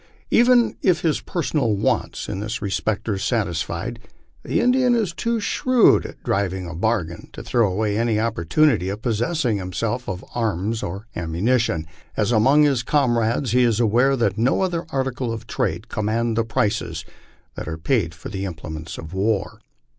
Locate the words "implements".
18.35-18.97